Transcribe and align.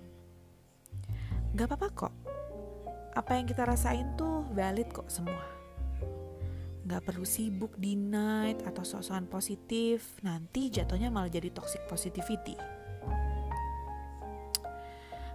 Gak 1.59 1.67
apa-apa 1.67 1.89
kok. 1.91 2.15
Apa 3.19 3.35
yang 3.35 3.51
kita 3.51 3.67
rasain 3.67 4.15
tuh 4.15 4.47
valid 4.55 4.87
kok 4.95 5.11
semua. 5.11 5.43
Gak 6.87 7.03
perlu 7.07 7.27
sibuk 7.27 7.75
di 7.79 7.99
night 7.99 8.63
atau 8.63 8.87
sosokan 8.87 9.27
positif, 9.27 10.19
nanti 10.23 10.71
jatuhnya 10.71 11.11
malah 11.11 11.31
jadi 11.31 11.51
toxic 11.51 11.83
positivity. 11.91 12.55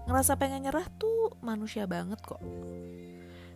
Ngerasa 0.07 0.39
pengen 0.39 0.69
nyerah 0.69 0.87
tuh 0.95 1.35
manusia 1.43 1.83
banget 1.89 2.21
kok. 2.23 2.39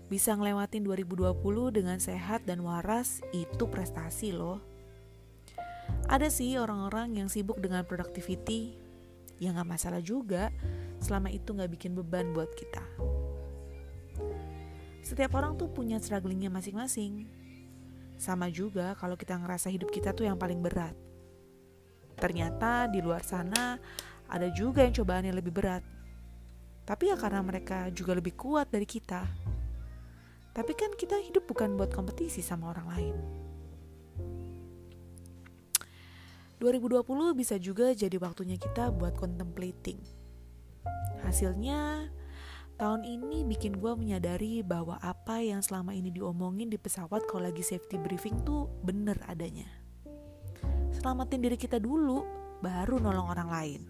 Bisa 0.10 0.34
ngelewatin 0.34 0.82
2020 0.82 1.38
dengan 1.70 2.02
sehat 2.02 2.44
dan 2.44 2.66
waras 2.66 3.22
itu 3.32 3.70
prestasi 3.70 4.34
loh. 4.34 4.69
Ada 6.10 6.34
sih 6.34 6.58
orang-orang 6.58 7.22
yang 7.22 7.30
sibuk 7.30 7.62
dengan 7.62 7.86
productivity, 7.86 8.74
ya 9.38 9.54
nggak 9.54 9.70
masalah 9.70 10.02
juga 10.02 10.50
selama 11.00 11.32
itu 11.32 11.54
nggak 11.56 11.72
bikin 11.78 11.96
beban 11.96 12.34
buat 12.36 12.52
kita. 12.58 12.84
Setiap 15.00 15.38
orang 15.40 15.56
tuh 15.56 15.72
punya 15.72 15.98
strugglingnya 15.98 16.52
masing-masing. 16.52 17.26
Sama 18.20 18.52
juga 18.52 18.94
kalau 19.00 19.16
kita 19.16 19.40
ngerasa 19.40 19.72
hidup 19.72 19.90
kita 19.90 20.12
tuh 20.12 20.28
yang 20.28 20.36
paling 20.36 20.60
berat. 20.60 20.94
Ternyata 22.20 22.92
di 22.92 23.00
luar 23.00 23.24
sana 23.24 23.80
ada 24.28 24.48
juga 24.52 24.84
yang 24.84 24.92
cobaannya 24.92 25.34
lebih 25.34 25.56
berat. 25.56 25.82
Tapi 26.84 27.10
ya 27.10 27.16
karena 27.16 27.40
mereka 27.40 27.88
juga 27.96 28.18
lebih 28.18 28.36
kuat 28.36 28.68
dari 28.68 28.84
kita. 28.84 29.24
Tapi 30.52 30.72
kan 30.76 30.92
kita 31.00 31.16
hidup 31.22 31.48
bukan 31.48 31.80
buat 31.80 31.94
kompetisi 31.96 32.44
sama 32.44 32.76
orang 32.76 32.88
lain. 32.92 33.16
2020 36.60 37.40
bisa 37.40 37.56
juga 37.56 37.96
jadi 37.96 38.20
waktunya 38.20 38.60
kita 38.60 38.92
buat 38.92 39.16
contemplating. 39.16 40.04
Hasilnya, 41.24 42.12
tahun 42.76 43.08
ini 43.08 43.48
bikin 43.48 43.80
gue 43.80 43.96
menyadari 43.96 44.60
bahwa 44.60 45.00
apa 45.00 45.40
yang 45.40 45.64
selama 45.64 45.96
ini 45.96 46.12
diomongin 46.12 46.68
di 46.68 46.76
pesawat 46.76 47.24
kalau 47.32 47.48
lagi 47.48 47.64
safety 47.64 47.96
briefing 47.96 48.44
tuh 48.44 48.68
bener 48.84 49.16
adanya. 49.32 49.72
Selamatin 50.92 51.40
diri 51.40 51.56
kita 51.56 51.80
dulu, 51.80 52.28
baru 52.60 53.00
nolong 53.00 53.28
orang 53.32 53.50
lain. 53.50 53.82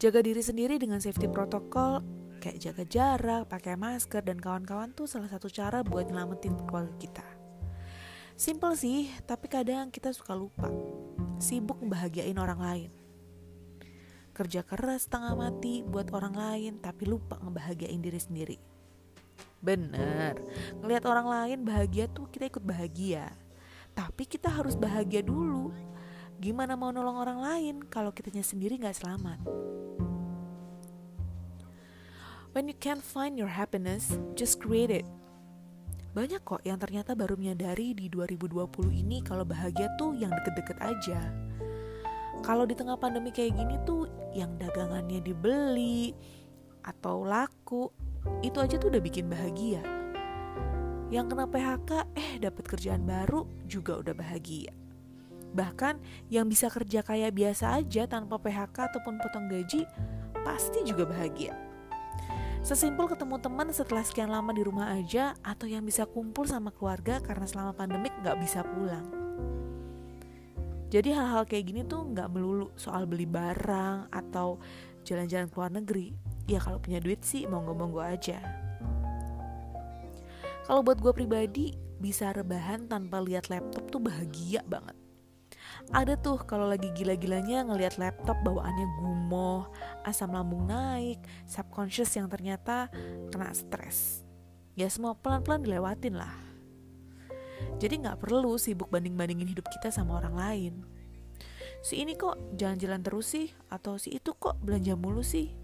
Jaga 0.00 0.24
diri 0.24 0.40
sendiri 0.40 0.80
dengan 0.80 1.04
safety 1.04 1.28
protokol 1.28 2.00
kayak 2.40 2.58
jaga 2.62 2.84
jarak, 2.88 3.42
pakai 3.50 3.74
masker, 3.74 4.22
dan 4.24 4.38
kawan-kawan 4.40 4.94
tuh 4.94 5.10
salah 5.10 5.28
satu 5.28 5.50
cara 5.50 5.82
buat 5.84 6.06
nyelamatin 6.08 6.54
keluarga 6.64 6.94
kita. 6.96 7.37
Simple 8.38 8.78
sih, 8.78 9.10
tapi 9.26 9.50
kadang 9.50 9.90
kita 9.90 10.14
suka 10.14 10.30
lupa. 10.30 10.70
Sibuk 11.42 11.82
membahagiain 11.82 12.38
orang 12.38 12.62
lain. 12.62 12.90
Kerja 14.30 14.62
keras 14.62 15.10
setengah 15.10 15.34
mati 15.34 15.82
buat 15.82 16.14
orang 16.14 16.38
lain, 16.38 16.72
tapi 16.78 17.10
lupa 17.10 17.34
ngebahagiain 17.42 17.98
diri 17.98 18.20
sendiri. 18.22 18.56
Bener, 19.58 20.38
ngelihat 20.78 21.02
orang 21.10 21.26
lain 21.26 21.66
bahagia 21.66 22.06
tuh 22.06 22.30
kita 22.30 22.46
ikut 22.46 22.62
bahagia. 22.62 23.34
Tapi 23.98 24.22
kita 24.22 24.46
harus 24.46 24.78
bahagia 24.78 25.26
dulu. 25.26 25.74
Gimana 26.38 26.78
mau 26.78 26.94
nolong 26.94 27.18
orang 27.18 27.42
lain 27.42 27.76
kalau 27.90 28.14
kitanya 28.14 28.46
sendiri 28.46 28.78
gak 28.78 29.02
selamat? 29.02 29.42
When 32.54 32.70
you 32.70 32.78
can't 32.78 33.02
find 33.02 33.34
your 33.34 33.50
happiness, 33.50 34.14
just 34.38 34.62
create 34.62 34.94
it. 34.94 35.06
Banyak 36.18 36.42
kok 36.42 36.66
yang 36.66 36.82
ternyata 36.82 37.14
baru 37.14 37.38
menyadari 37.38 37.94
di 37.94 38.10
2020 38.10 38.90
ini 38.90 39.22
kalau 39.22 39.46
bahagia 39.46 39.86
tuh 39.94 40.18
yang 40.18 40.34
deket-deket 40.34 40.74
aja. 40.82 41.30
Kalau 42.42 42.66
di 42.66 42.74
tengah 42.74 42.98
pandemi 42.98 43.30
kayak 43.30 43.54
gini 43.54 43.78
tuh 43.86 44.10
yang 44.34 44.58
dagangannya 44.58 45.22
dibeli 45.22 46.10
atau 46.82 47.22
laku, 47.22 47.94
itu 48.42 48.58
aja 48.58 48.82
tuh 48.82 48.90
udah 48.90 48.98
bikin 48.98 49.30
bahagia. 49.30 49.78
Yang 51.14 51.38
kena 51.38 51.46
PHK 51.46 51.90
eh 52.18 52.30
dapat 52.42 52.64
kerjaan 52.66 53.06
baru 53.06 53.46
juga 53.70 54.02
udah 54.02 54.18
bahagia. 54.18 54.74
Bahkan 55.54 56.02
yang 56.34 56.50
bisa 56.50 56.66
kerja 56.66 57.06
kayak 57.06 57.30
biasa 57.30 57.78
aja 57.78 58.10
tanpa 58.10 58.42
PHK 58.42 58.90
ataupun 58.90 59.22
potong 59.22 59.46
gaji 59.46 59.86
pasti 60.42 60.82
juga 60.82 61.06
bahagia. 61.06 61.67
Sesimpel 62.68 63.08
ketemu 63.08 63.40
teman 63.40 63.72
setelah 63.72 64.04
sekian 64.04 64.28
lama 64.28 64.52
di 64.52 64.60
rumah 64.60 64.92
aja 64.92 65.32
atau 65.40 65.64
yang 65.64 65.88
bisa 65.88 66.04
kumpul 66.04 66.44
sama 66.44 66.68
keluarga 66.68 67.16
karena 67.16 67.48
selama 67.48 67.72
pandemik 67.72 68.12
nggak 68.20 68.36
bisa 68.44 68.60
pulang. 68.60 69.08
Jadi 70.92 71.16
hal-hal 71.16 71.48
kayak 71.48 71.64
gini 71.64 71.80
tuh 71.88 72.04
nggak 72.12 72.28
melulu 72.28 72.68
soal 72.76 73.08
beli 73.08 73.24
barang 73.24 74.12
atau 74.12 74.60
jalan-jalan 75.00 75.48
ke 75.48 75.56
luar 75.56 75.72
negeri. 75.80 76.12
Ya 76.44 76.60
kalau 76.60 76.76
punya 76.76 77.00
duit 77.00 77.24
sih 77.24 77.48
monggo-monggo 77.48 78.04
aja. 78.04 78.36
Kalau 80.68 80.84
buat 80.84 81.00
gue 81.00 81.16
pribadi, 81.16 81.72
bisa 81.96 82.36
rebahan 82.36 82.84
tanpa 82.84 83.24
lihat 83.24 83.48
laptop 83.48 83.88
tuh 83.88 84.04
bahagia 84.04 84.60
banget 84.68 85.07
ada 85.94 86.18
tuh 86.20 86.42
kalau 86.44 86.68
lagi 86.68 86.92
gila-gilanya 86.92 87.64
ngelihat 87.64 87.96
laptop 87.96 88.36
bawaannya 88.44 88.86
gumoh, 89.00 89.70
asam 90.04 90.34
lambung 90.34 90.68
naik, 90.68 91.22
subconscious 91.48 92.12
yang 92.18 92.28
ternyata 92.28 92.92
kena 93.32 93.54
stres. 93.56 94.26
Ya 94.76 94.86
semua 94.92 95.16
pelan-pelan 95.16 95.64
dilewatin 95.64 96.18
lah. 96.18 96.34
Jadi 97.78 98.04
nggak 98.04 98.22
perlu 98.22 98.58
sibuk 98.60 98.90
banding-bandingin 98.92 99.50
hidup 99.50 99.66
kita 99.70 99.90
sama 99.90 100.18
orang 100.18 100.34
lain. 100.36 100.74
Si 101.82 101.98
ini 101.98 102.18
kok 102.18 102.36
jalan-jalan 102.58 103.02
terus 103.02 103.26
sih, 103.32 103.48
atau 103.70 103.96
si 103.96 104.18
itu 104.18 104.34
kok 104.34 104.58
belanja 104.58 104.98
mulu 104.98 105.22
sih. 105.22 105.54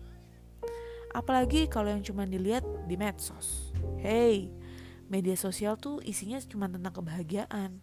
Apalagi 1.14 1.70
kalau 1.70 1.94
yang 1.94 2.02
cuma 2.02 2.26
dilihat 2.26 2.66
di 2.90 2.98
medsos. 2.98 3.70
Hey, 4.02 4.50
media 5.06 5.38
sosial 5.38 5.78
tuh 5.78 6.02
isinya 6.02 6.38
cuma 6.42 6.66
tentang 6.66 6.90
kebahagiaan 6.90 7.82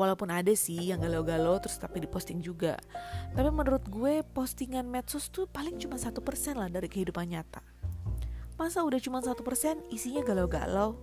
Walaupun 0.00 0.32
ada 0.32 0.48
sih 0.56 0.80
yang 0.80 1.04
galau-galau 1.04 1.60
terus 1.60 1.76
tapi 1.76 2.00
diposting 2.00 2.40
juga. 2.40 2.80
Tapi 3.36 3.52
menurut 3.52 3.84
gue 3.84 4.24
postingan 4.32 4.88
medsos 4.88 5.28
tuh 5.28 5.44
paling 5.44 5.76
cuma 5.76 6.00
satu 6.00 6.24
persen 6.24 6.56
lah 6.56 6.72
dari 6.72 6.88
kehidupan 6.88 7.28
nyata. 7.28 7.60
Masa 8.56 8.80
udah 8.80 8.96
cuma 8.96 9.20
satu 9.20 9.44
persen 9.44 9.84
isinya 9.92 10.24
galau-galau? 10.24 10.96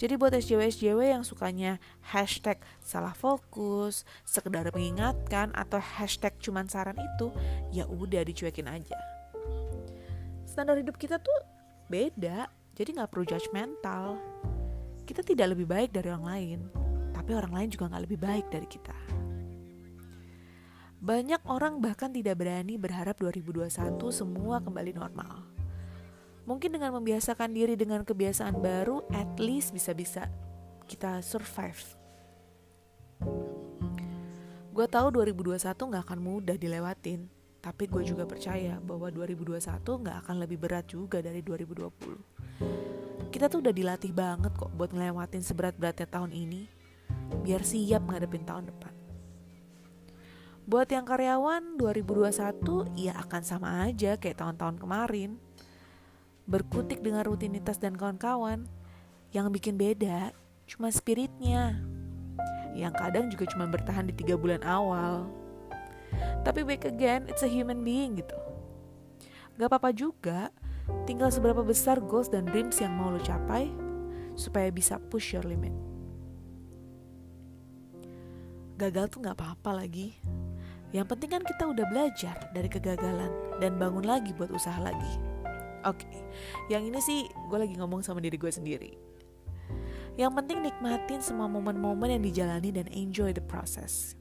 Jadi 0.00 0.16
buat 0.16 0.32
SJW-SJW 0.32 1.12
yang 1.12 1.28
sukanya 1.28 1.76
hashtag 2.00 2.56
salah 2.80 3.12
fokus, 3.12 4.08
sekedar 4.24 4.72
mengingatkan, 4.72 5.52
atau 5.52 5.76
hashtag 5.76 6.32
cuman 6.40 6.72
saran 6.72 6.96
itu, 6.96 7.28
ya 7.68 7.84
udah 7.84 8.24
dicuekin 8.24 8.66
aja. 8.66 8.96
Standar 10.48 10.80
hidup 10.80 10.96
kita 10.96 11.20
tuh 11.20 11.38
beda, 11.92 12.48
jadi 12.72 12.88
nggak 12.96 13.12
perlu 13.12 13.28
judgmental. 13.28 14.16
Kita 15.04 15.20
tidak 15.20 15.52
lebih 15.52 15.68
baik 15.68 15.92
dari 15.92 16.08
orang 16.08 16.26
lain 16.26 16.81
tapi 17.22 17.38
orang 17.38 17.54
lain 17.54 17.70
juga 17.70 17.86
nggak 17.86 18.02
lebih 18.10 18.18
baik 18.18 18.46
dari 18.50 18.66
kita. 18.66 18.98
Banyak 20.98 21.46
orang 21.46 21.78
bahkan 21.78 22.10
tidak 22.10 22.42
berani 22.42 22.74
berharap 22.74 23.14
2021 23.14 23.94
semua 24.10 24.58
kembali 24.58 24.90
normal. 24.90 25.46
Mungkin 26.50 26.74
dengan 26.74 26.98
membiasakan 26.98 27.54
diri 27.54 27.78
dengan 27.78 28.02
kebiasaan 28.02 28.58
baru, 28.58 29.06
at 29.14 29.38
least 29.38 29.70
bisa-bisa 29.70 30.26
kita 30.90 31.22
survive. 31.22 31.78
Gue 34.74 34.86
tahu 34.90 35.14
2021 35.14 35.62
gak 35.78 36.02
akan 36.02 36.18
mudah 36.18 36.58
dilewatin, 36.58 37.30
tapi 37.62 37.86
gue 37.86 38.02
juga 38.02 38.26
percaya 38.26 38.82
bahwa 38.82 39.14
2021 39.14 39.62
gak 39.78 40.16
akan 40.26 40.36
lebih 40.42 40.58
berat 40.58 40.90
juga 40.90 41.22
dari 41.22 41.38
2020. 41.38 43.30
Kita 43.30 43.46
tuh 43.46 43.62
udah 43.62 43.70
dilatih 43.70 44.10
banget 44.10 44.50
kok 44.58 44.74
buat 44.74 44.90
ngelewatin 44.90 45.46
seberat-beratnya 45.46 46.10
tahun 46.10 46.34
ini, 46.34 46.81
biar 47.40 47.64
siap 47.64 48.04
ngadepin 48.04 48.44
tahun 48.44 48.68
depan. 48.68 48.92
Buat 50.62 50.94
yang 50.94 51.02
karyawan 51.02 51.74
2021 51.80 52.94
ya 52.94 53.18
akan 53.18 53.42
sama 53.42 53.88
aja 53.88 54.14
kayak 54.20 54.38
tahun-tahun 54.38 54.78
kemarin. 54.78 55.40
Berkutik 56.46 57.02
dengan 57.02 57.26
rutinitas 57.26 57.82
dan 57.82 57.98
kawan-kawan. 57.98 58.68
Yang 59.32 59.46
bikin 59.58 59.74
beda 59.80 60.36
cuma 60.68 60.92
spiritnya 60.92 61.80
yang 62.72 62.92
kadang 62.96 63.28
juga 63.28 63.44
cuma 63.52 63.68
bertahan 63.68 64.08
di 64.08 64.14
tiga 64.16 64.36
bulan 64.36 64.64
awal. 64.64 65.28
Tapi 66.44 66.64
back 66.64 66.88
again, 66.88 67.28
it's 67.28 67.44
a 67.44 67.48
human 67.48 67.84
being 67.84 68.20
gitu. 68.20 68.36
Gak 69.60 69.68
apa-apa 69.68 69.92
juga, 69.92 70.48
tinggal 71.04 71.28
seberapa 71.28 71.60
besar 71.60 72.00
goals 72.00 72.32
dan 72.32 72.48
dreams 72.48 72.80
yang 72.80 72.92
mau 72.96 73.12
lo 73.12 73.20
capai 73.20 73.68
supaya 74.34 74.72
bisa 74.72 74.96
push 75.12 75.36
your 75.36 75.44
limit. 75.44 75.91
Gagal 78.82 79.14
tuh 79.14 79.22
gak 79.22 79.38
apa-apa 79.38 79.86
lagi. 79.86 80.18
Yang 80.90 81.06
penting 81.14 81.30
kan 81.38 81.42
kita 81.46 81.70
udah 81.70 81.86
belajar 81.86 82.34
dari 82.50 82.66
kegagalan 82.66 83.30
dan 83.62 83.78
bangun 83.78 84.02
lagi 84.02 84.34
buat 84.34 84.50
usaha 84.50 84.76
lagi. 84.82 85.22
Oke, 85.86 86.02
okay. 86.02 86.18
yang 86.70 86.82
ini 86.86 86.98
sih 86.98 87.26
gue 87.26 87.58
lagi 87.58 87.74
ngomong 87.78 88.02
sama 88.02 88.22
diri 88.22 88.38
gue 88.38 88.50
sendiri 88.50 89.12
yang 90.20 90.36
penting 90.36 90.60
nikmatin 90.60 91.24
semua 91.24 91.48
momen-momen 91.48 92.20
yang 92.20 92.22
dijalani 92.22 92.68
dan 92.68 92.84
enjoy 92.92 93.32
the 93.32 93.40
process. 93.40 94.12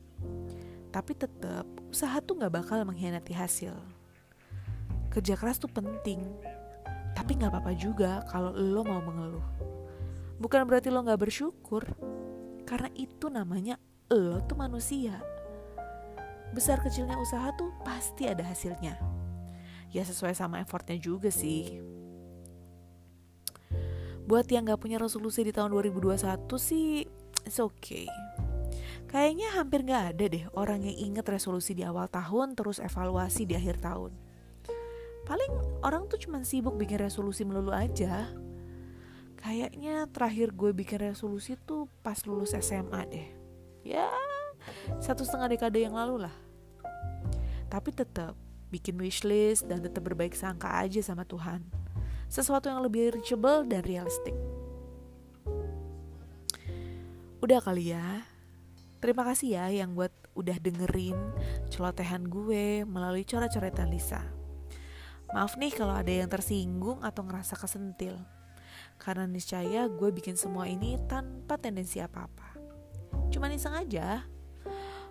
Tapi 0.91 1.15
tetap, 1.15 1.67
usaha 1.91 2.19
tuh 2.23 2.39
gak 2.39 2.51
bakal 2.51 2.83
mengkhianati 2.87 3.35
hasil. 3.35 3.75
Kerja 5.11 5.35
keras 5.35 5.59
tuh 5.59 5.67
penting, 5.67 6.23
tapi 7.11 7.35
gak 7.35 7.51
apa-apa 7.51 7.75
juga 7.75 8.23
kalau 8.31 8.55
lo 8.55 8.87
mau 8.87 9.03
mengeluh. 9.03 9.43
Bukan 10.39 10.63
berarti 10.63 10.87
lo 10.87 11.03
gak 11.03 11.19
bersyukur, 11.19 11.83
karena 12.63 12.87
itu 12.95 13.27
namanya 13.27 13.75
lo 14.11 14.43
tuh 14.43 14.59
manusia. 14.59 15.15
Besar 16.51 16.83
kecilnya 16.83 17.15
usaha 17.15 17.55
tuh 17.55 17.71
pasti 17.87 18.27
ada 18.27 18.43
hasilnya. 18.43 18.99
Ya 19.95 20.03
sesuai 20.03 20.35
sama 20.35 20.59
effortnya 20.59 20.99
juga 20.99 21.31
sih. 21.31 21.79
Buat 24.27 24.51
yang 24.51 24.67
gak 24.67 24.83
punya 24.83 24.99
resolusi 24.99 25.47
di 25.47 25.55
tahun 25.55 25.71
2021 25.71 26.43
sih, 26.59 27.07
it's 27.47 27.59
okay. 27.59 28.07
Kayaknya 29.07 29.47
hampir 29.55 29.83
gak 29.87 30.15
ada 30.15 30.25
deh 30.27 30.43
orang 30.55 30.83
yang 30.83 31.11
inget 31.11 31.27
resolusi 31.27 31.71
di 31.71 31.87
awal 31.87 32.11
tahun 32.11 32.55
terus 32.55 32.83
evaluasi 32.83 33.47
di 33.47 33.55
akhir 33.55 33.79
tahun. 33.79 34.11
Paling 35.23 35.83
orang 35.87 36.11
tuh 36.11 36.19
cuma 36.19 36.43
sibuk 36.43 36.75
bikin 36.75 36.99
resolusi 36.99 37.47
melulu 37.47 37.71
aja. 37.71 38.27
Kayaknya 39.39 40.05
terakhir 40.11 40.51
gue 40.51 40.71
bikin 40.75 41.15
resolusi 41.15 41.55
tuh 41.63 41.87
pas 42.03 42.19
lulus 42.27 42.51
SMA 42.59 43.01
deh. 43.07 43.40
Ya, 43.81 44.09
satu 45.01 45.25
setengah 45.25 45.57
dekade 45.57 45.81
yang 45.81 45.97
lalu 45.97 46.25
lah. 46.27 46.35
Tapi 47.67 47.89
tetap 47.95 48.37
bikin 48.69 48.95
wishlist 48.99 49.67
dan 49.67 49.83
tetap 49.83 50.05
berbaik 50.05 50.37
sangka 50.37 50.69
aja 50.71 51.03
sama 51.03 51.27
Tuhan 51.27 51.81
sesuatu 52.31 52.71
yang 52.71 52.79
lebih 52.79 53.11
reachable 53.11 53.67
dan 53.67 53.83
realistik. 53.83 54.31
Udah 57.43 57.59
kali 57.59 57.91
ya. 57.91 58.23
Terima 59.03 59.27
kasih 59.27 59.59
ya 59.59 59.65
yang 59.67 59.91
buat 59.99 60.15
udah 60.31 60.55
dengerin 60.63 61.17
celotehan 61.67 62.23
gue 62.31 62.87
melalui 62.87 63.27
coret-coretan 63.27 63.91
Lisa. 63.91 64.23
Maaf 65.35 65.59
nih 65.59 65.75
kalau 65.75 65.91
ada 65.91 66.07
yang 66.07 66.31
tersinggung 66.31 67.03
atau 67.03 67.27
ngerasa 67.27 67.59
kesentil. 67.59 68.15
Karena 68.95 69.27
niscaya 69.27 69.91
gue 69.91 70.09
bikin 70.15 70.39
semua 70.39 70.71
ini 70.71 70.95
tanpa 71.11 71.59
tendensi 71.59 71.99
apa-apa. 71.99 72.50
Cuma 73.41 73.49
iseng 73.49 73.73
aja. 73.73 74.21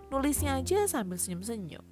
Nulisnya 0.07 0.55
aja 0.55 0.87
sambil 0.87 1.19
senyum-senyum. 1.19 1.83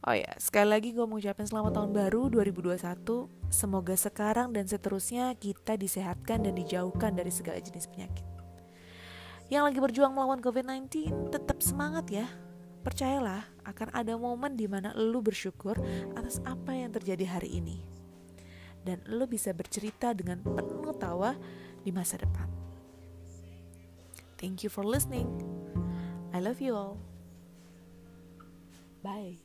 Oh 0.00 0.16
ya, 0.16 0.32
sekali 0.40 0.64
lagi 0.64 0.96
gue 0.96 1.04
mau 1.04 1.20
ucapin 1.20 1.44
selamat 1.44 1.76
tahun 1.76 1.92
baru 1.92 2.32
2021. 2.32 3.04
Semoga 3.52 3.92
sekarang 4.00 4.56
dan 4.56 4.64
seterusnya 4.64 5.36
kita 5.36 5.76
disehatkan 5.76 6.40
dan 6.40 6.56
dijauhkan 6.56 7.12
dari 7.12 7.28
segala 7.28 7.60
jenis 7.60 7.84
penyakit. 7.84 8.24
Yang 9.52 9.62
lagi 9.68 9.78
berjuang 9.84 10.16
melawan 10.16 10.40
COVID-19, 10.40 10.88
tetap 11.36 11.60
semangat 11.60 12.08
ya. 12.08 12.24
Percayalah, 12.80 13.44
akan 13.68 13.92
ada 13.92 14.16
momen 14.16 14.56
di 14.56 14.64
mana 14.72 14.96
lu 14.96 15.20
bersyukur 15.20 15.76
atas 16.16 16.40
apa 16.48 16.72
yang 16.72 16.96
terjadi 16.96 17.28
hari 17.28 17.60
ini. 17.60 17.84
Dan 18.88 19.04
lu 19.04 19.28
bisa 19.28 19.52
bercerita 19.52 20.16
dengan 20.16 20.40
penuh 20.40 20.96
tawa 20.96 21.36
di 21.84 21.92
masa 21.92 22.16
depan. 22.16 22.57
Thank 24.38 24.62
you 24.62 24.70
for 24.70 24.84
listening. 24.84 25.28
I 26.32 26.40
love 26.40 26.60
you 26.60 26.74
all. 26.74 26.98
Bye. 29.02 29.38